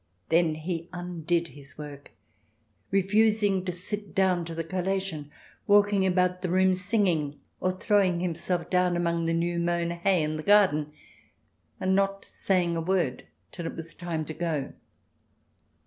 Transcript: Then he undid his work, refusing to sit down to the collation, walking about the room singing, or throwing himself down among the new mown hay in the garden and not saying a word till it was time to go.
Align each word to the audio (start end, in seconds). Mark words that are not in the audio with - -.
Then 0.29 0.55
he 0.55 0.89
undid 0.93 1.49
his 1.49 1.77
work, 1.77 2.09
refusing 2.89 3.63
to 3.65 3.71
sit 3.71 4.15
down 4.15 4.45
to 4.45 4.55
the 4.55 4.63
collation, 4.63 5.29
walking 5.67 6.07
about 6.07 6.41
the 6.41 6.49
room 6.49 6.73
singing, 6.73 7.39
or 7.59 7.71
throwing 7.71 8.19
himself 8.19 8.67
down 8.71 8.97
among 8.97 9.25
the 9.27 9.33
new 9.33 9.59
mown 9.59 9.91
hay 9.91 10.23
in 10.23 10.37
the 10.37 10.41
garden 10.41 10.91
and 11.79 11.95
not 11.95 12.25
saying 12.25 12.75
a 12.75 12.81
word 12.81 13.27
till 13.51 13.67
it 13.67 13.75
was 13.75 13.93
time 13.93 14.25
to 14.25 14.33
go. 14.33 14.73